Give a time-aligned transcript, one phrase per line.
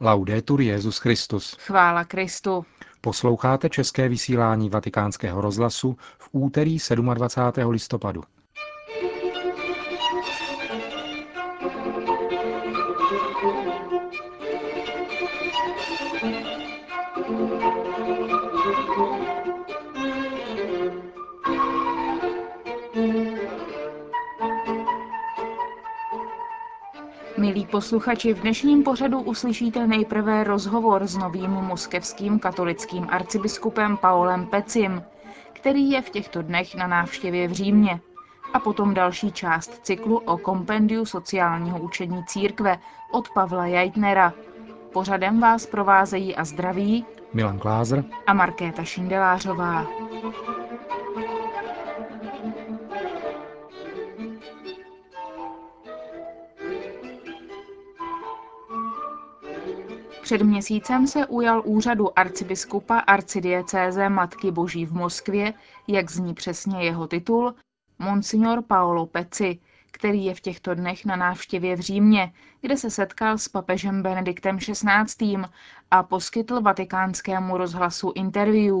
[0.00, 1.56] Laudetur Jezus Christus.
[1.58, 2.64] Chvála Kristu.
[3.00, 6.78] Posloucháte české vysílání Vatikánského rozhlasu v úterý
[7.14, 7.70] 27.
[7.70, 8.22] listopadu.
[27.46, 35.02] Milí posluchači, v dnešním pořadu uslyšíte nejprve rozhovor s novým moskevským katolickým arcibiskupem Paolem Pecim,
[35.52, 38.00] který je v těchto dnech na návštěvě v Římě.
[38.52, 42.78] A potom další část cyklu o kompendiu sociálního učení církve
[43.12, 44.32] od Pavla Jajtnera.
[44.92, 49.86] Pořadem vás provázejí a zdraví Milan Glázer a Markéta Šindelářová.
[60.26, 65.54] Před měsícem se ujal úřadu arcibiskupa arcidiecéze Matky Boží v Moskvě,
[65.88, 67.54] jak zní přesně jeho titul,
[67.98, 69.58] Monsignor Paolo Peci,
[69.90, 74.58] který je v těchto dnech na návštěvě v Římě, kde se setkal s papežem Benediktem
[74.58, 75.36] XVI.
[75.90, 78.76] a poskytl vatikánskému rozhlasu interview.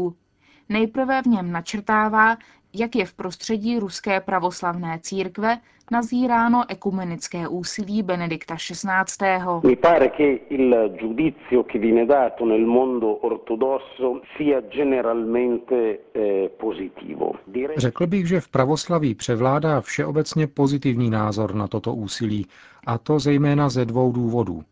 [0.68, 2.36] Nejprve v něm načrtává,
[2.78, 5.58] jak je v prostředí ruské pravoslavné církve
[5.90, 9.62] nazíráno ekumenické úsilí Benedikta XVI.
[9.62, 17.32] Mi pare che il giudizio che viene dato nel mondo ortodosso sia generalmente eh, positivo.
[17.76, 22.46] Řekl bych, že v pravoslaví převládá všeobecně pozitivní názor na toto úsilí,
[22.86, 24.62] a to zejména ze dvou důvodů.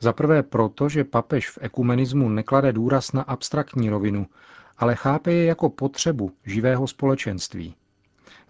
[0.00, 4.26] Za prvé proto, že papež v ekumenismu neklade důraz na abstraktní rovinu,
[4.80, 7.74] ale chápe je jako potřebu živého společenství.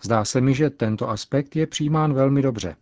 [0.02, 2.76] Zdá se mi, že tento aspekt je přijímán velmi dobře.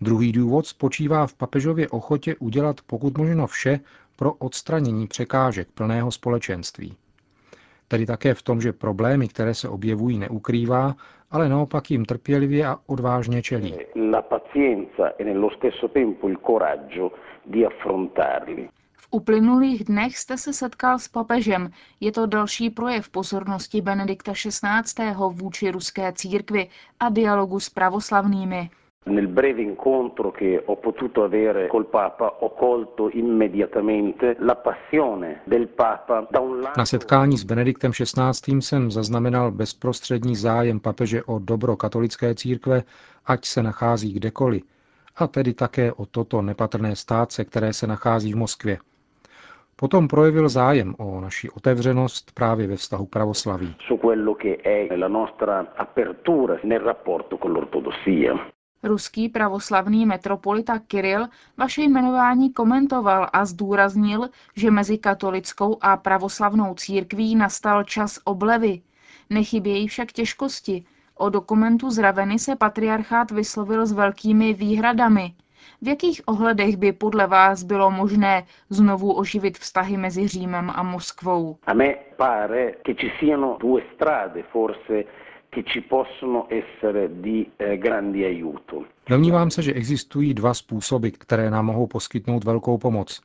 [0.00, 3.80] Druhý důvod spočívá v papežově ochotě udělat pokud možno vše
[4.16, 6.96] pro odstranění překážek plného společenství.
[7.88, 10.94] Tedy také v tom, že problémy, které se objevují, neukrývá,
[11.30, 13.74] ale naopak jim trpělivě a odvážně čelí.
[19.12, 21.70] Uplynulých dnech jste se setkal s papežem.
[22.00, 25.14] Je to další projev pozornosti Benedikta XVI.
[25.32, 26.68] vůči ruské církvi
[27.00, 28.70] a dialogu s pravoslavnými.
[29.06, 35.66] Nel breve incontro che ho potuto avere col Papa ho colto immediatamente la passione del
[35.66, 38.60] Papa da un lato Na setkání s Benediktem XVI.
[38.60, 42.82] jsem zaznamenal bezprostřední zájem papeže o dobro katolické církve,
[43.26, 44.62] ať se nachází kdekoliv,
[45.16, 48.78] a tedy také o toto nepatrné státce, které se nachází v Moskvě.
[49.80, 53.74] Potom projevil zájem o naši otevřenost právě ve vztahu k pravoslaví.
[53.88, 58.32] su quello che è la nostra apertura nel rapporto con l'ortodossia.
[58.82, 61.26] Ruský pravoslavný metropolita Kiril
[61.56, 68.80] vaše jmenování komentoval a zdůraznil, že mezi katolickou a pravoslavnou církví nastal čas oblevy.
[69.30, 70.84] Nechybějí však těžkosti.
[71.14, 75.34] O dokumentu z Raveny se patriarchát vyslovil s velkými výhradami.
[75.82, 81.56] V jakých ohledech by podle vás bylo možné znovu oživit vztahy mezi Římem a Moskvou?
[81.66, 85.04] A me pare che ci siano due strade forse
[85.50, 88.84] che ci possono essere di eh, grandi aiuto.
[89.08, 93.20] Domnívám se, že existují dva způsoby, které nám mohou poskytnout velkou pomoc.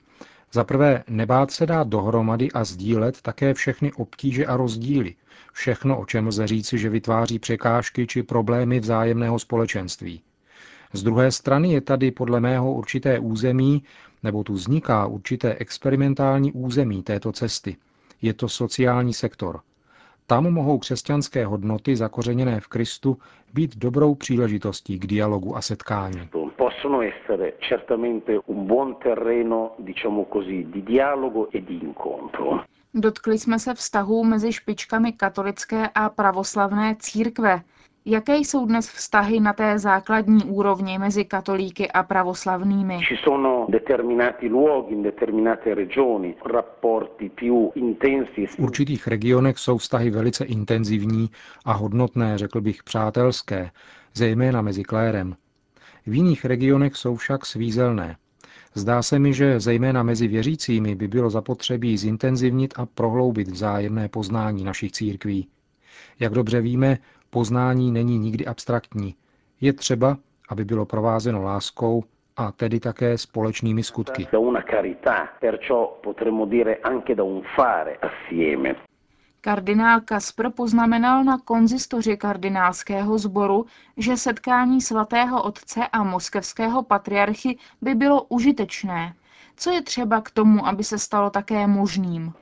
[0.51, 5.15] Za prvé, nebát se dát dohromady a sdílet také všechny obtíže a rozdíly.
[5.53, 10.21] Všechno, o čem lze říci, že vytváří překážky či problémy vzájemného společenství.
[10.93, 13.83] Z druhé strany je tady podle mého určité území,
[14.23, 17.75] nebo tu vzniká určité experimentální území této cesty.
[18.21, 19.59] Je to sociální sektor.
[20.27, 23.17] Tam mohou křesťanské hodnoty zakořeněné v Kristu
[23.53, 26.29] být dobrou příležitostí k dialogu a setkání.
[26.57, 32.59] Possono essere certamente un buon terreno, diciamo così, di dialogo e di incontro.
[32.93, 37.61] Dotkli jsme se vztahů mezi špičkami katolické a pravoslavné církve.
[38.07, 42.95] Jaké jsou dnes vztahy na té základní úrovni mezi katolíky a pravoslavnými?
[42.95, 43.15] E
[48.47, 51.29] V určitých regionech jsou vztahy velice intenzivní
[51.65, 53.71] a hodnotné, řekl bych přátelské,
[54.13, 55.35] zejména mezi klérem.
[56.05, 58.15] V jiných regionech jsou však svízelné.
[58.73, 64.63] Zdá se mi, že zejména mezi věřícími by bylo zapotřebí zintenzivnit a prohloubit vzájemné poznání
[64.63, 65.47] našich církví.
[66.19, 66.97] Jak dobře víme,
[67.35, 69.15] poznání není nikdy abstraktní.
[69.61, 70.17] Je třeba,
[70.49, 72.03] aby bylo provázeno láskou
[72.37, 74.27] a tedy také společnými skutky.
[74.31, 78.75] da una carità, perciò potremmo dire anche da un fare assieme.
[79.41, 83.65] Kardinál Kasper poznamenal na konzistoři kardinálského sboru,
[83.97, 89.13] že setkání svatého otce a moskevského patriarchy by bylo užitečné.
[89.57, 92.33] Co je třeba k tomu, aby se stalo také možným?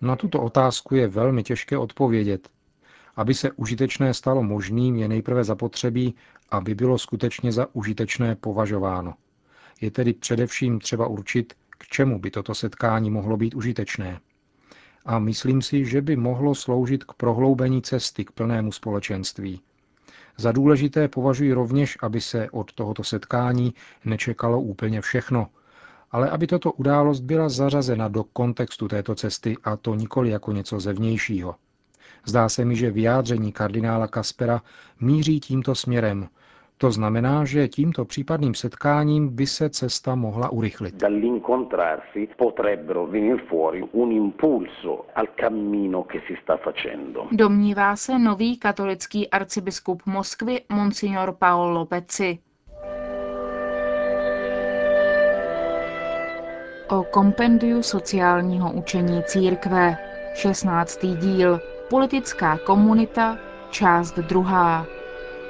[0.00, 2.48] Na tuto otázku je velmi těžké odpovědět.
[3.16, 6.14] Aby se užitečné stalo možným, je nejprve zapotřebí,
[6.50, 9.14] aby bylo skutečně za užitečné považováno.
[9.80, 14.20] Je tedy především třeba určit, k čemu by toto setkání mohlo být užitečné.
[15.06, 19.60] A myslím si, že by mohlo sloužit k prohloubení cesty k plnému společenství.
[20.40, 23.74] Za důležité považuji rovněž, aby se od tohoto setkání
[24.04, 25.48] nečekalo úplně všechno,
[26.10, 30.80] ale aby tato událost byla zařazena do kontextu této cesty a to nikoli jako něco
[30.80, 31.54] zevnějšího.
[32.26, 34.62] Zdá se mi, že vyjádření kardinála Kaspera
[35.00, 36.28] míří tímto směrem,
[36.78, 40.94] to znamená, že tímto případným setkáním by se cesta mohla urychlit.
[47.32, 52.38] Domnívá se nový katolický arcibiskup Moskvy Monsignor Paolo Pezzi.
[56.90, 59.96] O kompendiu sociálního učení církve,
[60.34, 60.98] 16.
[61.04, 61.60] díl,
[61.90, 63.38] politická komunita,
[63.70, 64.97] část druhá.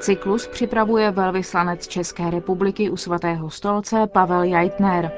[0.00, 5.12] Cyklus připravuje velvyslanec České republiky u svatého stolce Pavel Jajtner.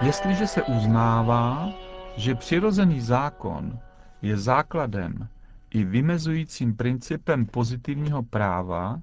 [0.00, 1.68] Jestliže se uznává,
[2.16, 3.78] že přirozený zákon
[4.22, 5.28] je základem
[5.70, 9.00] i vymezujícím principem pozitivního práva,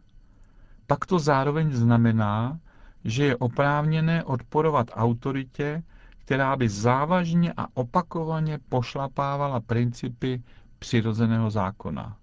[0.88, 2.59] pak to zároveň znamená,
[3.06, 5.83] že je oprávněné odporovat autoritě,
[6.31, 10.44] která by závažně a opakovaně pošlapávala principy
[10.80, 12.18] přirozeného zákona.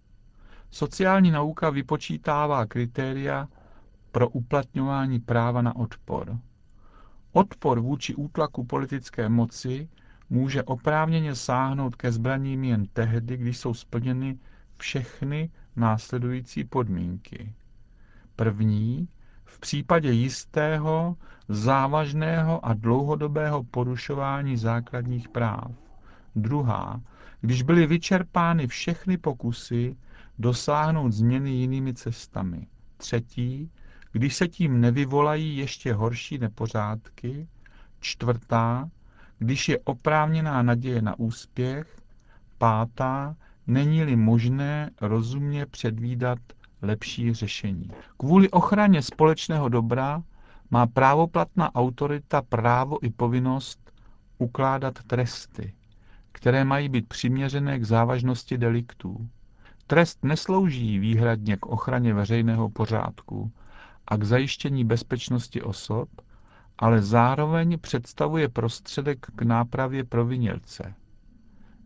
[0.70, 3.48] Sociální nauka vypočítává kritéria
[4.12, 6.38] pro uplatňování práva na odpor.
[7.32, 9.88] Odpor vůči útlaku politické moci
[10.30, 14.38] může oprávněně sáhnout ke zbraním jen tehdy, když jsou splněny
[14.78, 17.52] všechny následující podmínky.
[18.36, 19.08] První
[19.48, 21.16] v případě jistého,
[21.48, 25.70] závažného a dlouhodobého porušování základních práv.
[26.36, 27.00] Druhá,
[27.40, 29.96] když byly vyčerpány všechny pokusy
[30.38, 32.66] dosáhnout změny jinými cestami.
[32.96, 33.70] Třetí,
[34.12, 37.48] když se tím nevyvolají ještě horší nepořádky.
[38.00, 38.90] Čtvrtá,
[39.38, 42.00] když je oprávněná naděje na úspěch.
[42.58, 43.36] Pátá,
[43.66, 46.38] není-li možné rozumně předvídat
[46.82, 47.90] lepší řešení.
[48.16, 50.22] Kvůli ochraně společného dobra
[50.70, 53.92] má právoplatná autorita právo i povinnost
[54.38, 55.74] ukládat tresty,
[56.32, 59.28] které mají být přiměřené k závažnosti deliktů.
[59.86, 63.52] Trest neslouží výhradně k ochraně veřejného pořádku
[64.08, 66.08] a k zajištění bezpečnosti osob,
[66.78, 70.94] ale zároveň představuje prostředek k nápravě provinělce.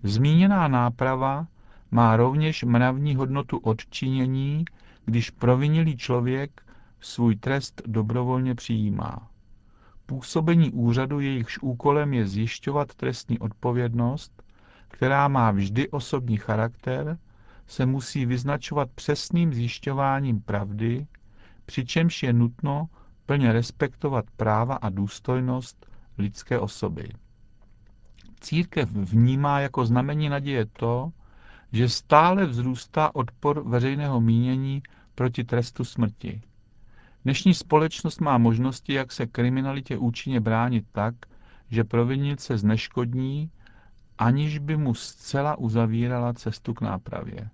[0.03, 1.47] Zmíněná náprava
[1.91, 4.65] má rovněž mravní hodnotu odčinění
[5.05, 6.63] když provinilý člověk
[7.01, 9.29] svůj trest dobrovolně přijímá.
[10.07, 14.43] Působení úřadu, jejichž úkolem je zjišťovat trestní odpovědnost,
[14.89, 17.19] která má vždy osobní charakter,
[17.67, 21.07] se musí vyznačovat přesným zjišťováním pravdy,
[21.67, 22.89] přičemž je nutno
[23.27, 25.87] plně respektovat práva a důstojnost
[26.19, 27.09] lidské osoby.
[28.41, 31.13] Církev vnímá jako znamení naděje to,
[31.73, 34.83] že stále vzrůstá odpor veřejného mínění
[35.23, 36.41] proti trestu smrti.
[37.25, 41.15] Dnešní společnost má možnosti, jak se kriminalitě účinně bránit tak,
[41.71, 43.51] že provinit se zneškodní,
[44.19, 47.51] aniž by mu zcela uzavírala cestu k nápravě.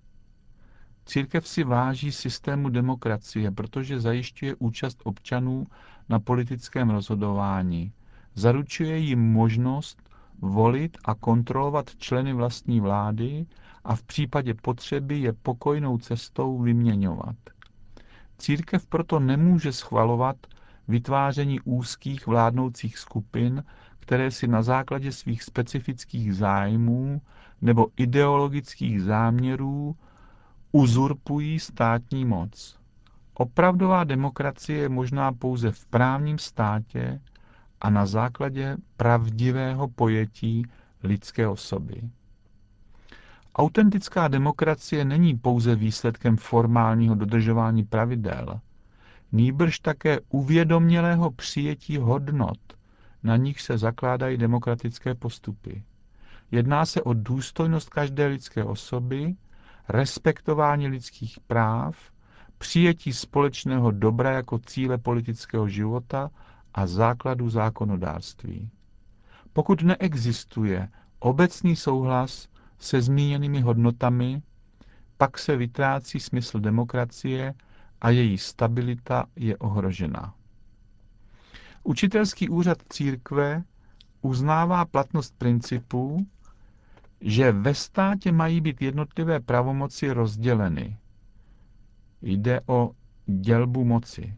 [1.06, 5.66] Církev si váží systému demokracie, protože zajišťuje účast občanů
[6.08, 7.92] na politickém rozhodování.
[8.34, 13.46] Zaručuje jim možnost volit a kontrolovat členy vlastní vlády
[13.84, 17.36] a v případě potřeby je pokojnou cestou vyměňovat.
[18.38, 20.36] Církev proto nemůže schvalovat
[20.88, 23.64] vytváření úzkých vládnoucích skupin,
[24.00, 27.22] které si na základě svých specifických zájmů
[27.62, 29.96] nebo ideologických záměrů
[30.72, 32.78] uzurpují státní moc.
[33.34, 37.20] Opravdová demokracie je možná pouze v právním státě
[37.80, 40.66] a na základě pravdivého pojetí
[41.02, 42.10] lidské osoby.
[43.58, 48.60] Autentická demokracie není pouze výsledkem formálního dodržování pravidel,
[49.32, 52.58] nýbrž také uvědomělého přijetí hodnot,
[53.22, 55.82] na nich se zakládají demokratické postupy.
[56.50, 59.34] Jedná se o důstojnost každé lidské osoby,
[59.88, 61.96] respektování lidských práv,
[62.58, 66.30] přijetí společného dobra jako cíle politického života
[66.74, 68.70] a základu zákonodárství.
[69.52, 70.88] Pokud neexistuje
[71.18, 72.48] obecný souhlas
[72.78, 74.42] se zmíněnými hodnotami,
[75.16, 77.54] pak se vytrácí smysl demokracie
[78.00, 80.34] a její stabilita je ohrožena.
[81.84, 83.62] Učitelský úřad církve
[84.22, 86.26] uznává platnost principů,
[87.20, 90.96] že ve státě mají být jednotlivé pravomoci rozděleny.
[92.22, 92.90] Jde o
[93.26, 94.34] dělbu moci.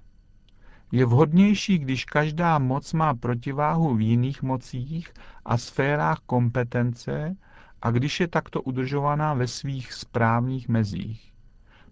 [0.92, 5.12] Je vhodnější, když každá moc má protiváhu v jiných mocích
[5.44, 7.36] a sférách kompetence
[7.82, 11.32] a když je takto udržovaná ve svých správných mezích.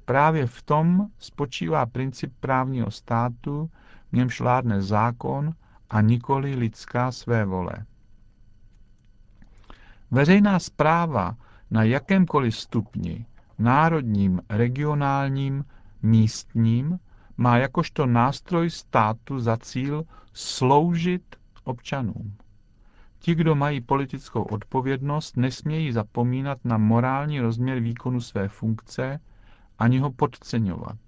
[0.04, 3.70] Právě v tom spočívá princip právního státu,
[4.10, 5.52] v němž vládne zákon
[5.90, 7.72] a nikoli lidská své vole.
[10.10, 11.36] Veřejná zpráva
[11.70, 13.26] na jakémkoliv stupni,
[13.58, 15.64] národním, regionálním,
[16.02, 16.98] místním,
[17.36, 22.36] má jakožto nástroj státu za cíl sloužit občanům.
[23.18, 29.20] Ti, kdo mají politickou odpovědnost, nesmějí zapomínat na morální rozměr výkonu své funkce
[29.78, 30.98] ani ho podceňovat.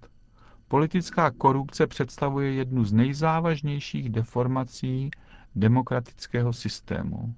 [0.67, 5.11] Politická korupce představuje jednu z nejzávažnějších deformací
[5.55, 7.35] demokratického systému.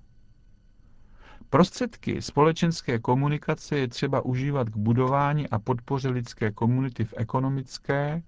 [1.50, 8.24] Prostředky společenské komunikace je třeba užívat k budování a podpoře lidské komunity v ekonomické,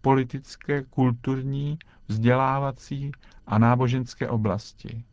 [0.00, 3.12] politické, kulturní, vzdělávací
[3.46, 5.04] a náboženské oblasti.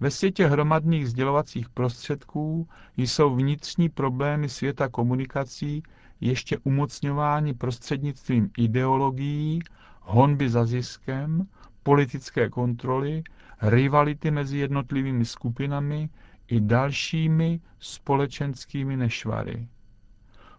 [0.00, 5.82] Ve světě hromadných sdělovacích prostředků jsou vnitřní problémy světa komunikací
[6.20, 9.60] ještě umocňováni prostřednictvím ideologií,
[10.00, 11.46] honby za ziskem,
[11.82, 13.22] politické kontroly,
[13.62, 16.08] rivality mezi jednotlivými skupinami
[16.48, 19.68] i dalšími společenskými nešvary.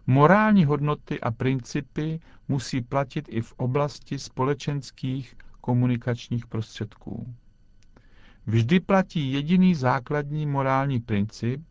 [0.06, 7.34] Morální hodnoty a principy musí platit i v oblasti společenských komunikačních prostředků.
[8.46, 11.62] Vždy platí jediný základní morální princip,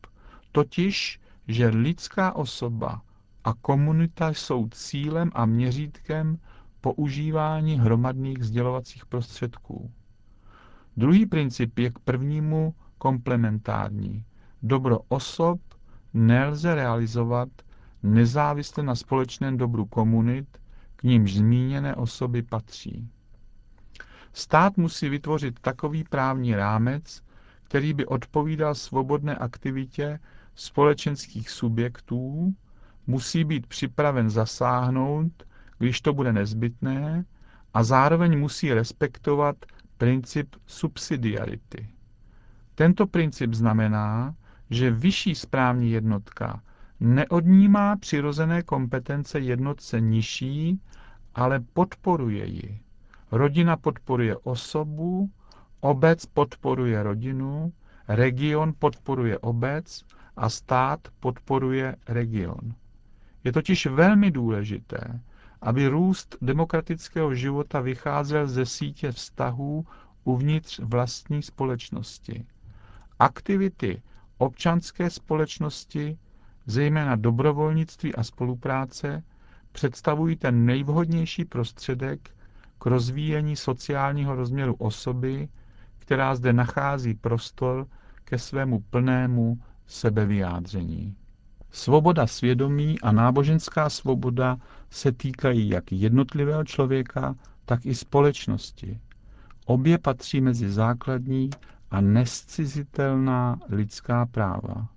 [0.52, 3.02] totiž, že lidská osoba
[3.44, 6.38] a komunita jsou cílem a měřítkem
[6.82, 9.92] používání hromadných sdělovacích prostředků.
[10.98, 14.26] Druhý princip je k prvnímu komplementární.
[14.64, 15.60] Dobro osob
[16.14, 17.50] nelze realizovat
[18.04, 20.48] nezávisle na společném dobru komunit,
[20.96, 23.10] k nímž zmíněné osoby patří.
[24.34, 27.24] Stát musí vytvořit takový právní rámec,
[27.64, 30.20] který by odpovídal svobodné aktivitě
[30.56, 32.54] společenských subjektů,
[33.08, 35.44] musí být připraven zasáhnout,
[35.78, 37.26] když to bude nezbytné,
[37.74, 39.56] a zároveň musí respektovat
[39.98, 41.88] princip subsidiarity.
[42.76, 44.36] Tento princip znamená,
[44.70, 46.62] že vyšší správní jednotka
[47.00, 50.82] neodnímá přirozené kompetence jednotce nižší,
[51.36, 52.80] ale podporuje ji.
[53.32, 55.30] Rodina podporuje osobu,
[55.80, 57.74] obec podporuje rodinu,
[58.08, 62.74] region podporuje obec a stát podporuje region.
[63.44, 65.20] Je totiž velmi důležité,
[65.62, 69.86] aby růst demokratického života vycházel ze sítě vztahů
[70.24, 72.46] uvnitř vlastní společnosti.
[73.20, 74.02] Aktivity
[74.38, 76.18] občanské společnosti,
[76.66, 79.24] zejména dobrovolnictví a spolupráce,
[79.72, 82.30] představují ten nejvhodnější prostředek
[82.82, 85.50] k rozvíjení sociálního rozměru osoby,
[86.00, 87.88] která zde nachází prostor
[88.24, 91.16] ke svému plnému sebevyjádření.
[91.72, 94.58] Svoboda svědomí a náboženská svoboda
[94.90, 97.36] se týkají jak jednotlivého člověka,
[97.66, 99.00] tak i společnosti.
[99.66, 101.50] Obě patří mezi základní
[101.92, 104.88] a nescizitelná lidská práva.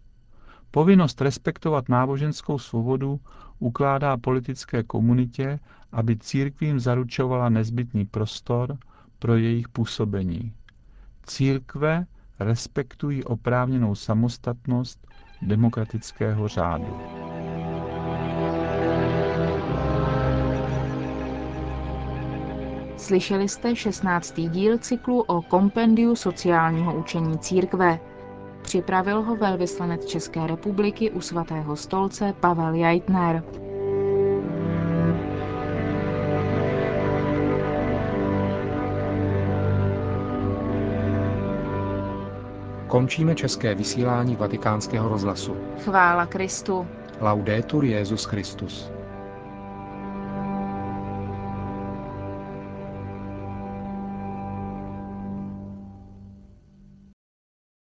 [0.75, 3.21] Povinnost respektovat náboženskou svobodu
[3.59, 5.61] ukládá politické komunitě,
[5.93, 8.77] aby církvím zaručovala nezbytný prostor
[9.19, 10.53] pro jejich působení.
[11.27, 12.07] Církve
[12.41, 15.07] respektují oprávněnou samostatnost
[15.43, 17.01] demokratického řádu.
[22.97, 24.35] Slyšeli jste 16.
[24.49, 28.14] díl cyklu o kompendiu sociálního učení církve.
[28.65, 33.43] Připravil ho velvyslanec České republiky u svatého stolce Pavel Jajtner.
[42.87, 45.57] Končíme české vysílání vatikánského rozhlasu.
[45.85, 46.87] Chvála Kristu.
[47.21, 48.91] Laudetur Jezus Christus.